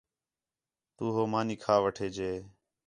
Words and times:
تو 0.95 1.05
ہو 1.15 1.23
مانی 1.31 1.55
کھا 1.63 1.75
وٹھے 1.83 2.07
جے 2.15 2.31